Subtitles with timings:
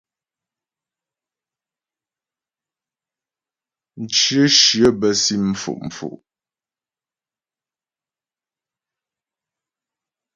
[4.01, 6.17] Mcyə shyə bə́ si mfo'fo'.